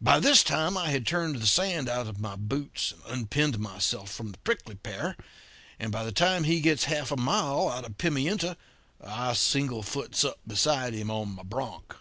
By 0.00 0.18
this 0.18 0.42
time 0.42 0.78
I 0.78 0.88
had 0.88 1.06
turned 1.06 1.36
the 1.36 1.46
sand 1.46 1.86
out 1.86 2.06
of 2.06 2.18
my 2.18 2.36
boots 2.36 2.92
and 2.92 3.02
unpinned 3.18 3.58
myself 3.58 4.10
from 4.10 4.32
the 4.32 4.38
prickly 4.38 4.76
pear; 4.76 5.14
and 5.78 5.92
by 5.92 6.04
the 6.04 6.10
time 6.10 6.44
he 6.44 6.62
gets 6.62 6.84
half 6.84 7.12
a 7.12 7.18
mile 7.18 7.68
out 7.68 7.84
of 7.84 7.98
Pimienta, 7.98 8.56
I 9.04 9.32
singlefoots 9.34 10.24
up 10.24 10.38
beside 10.46 10.94
him 10.94 11.10
on 11.10 11.34
my 11.34 11.42
bronc. 11.42 11.94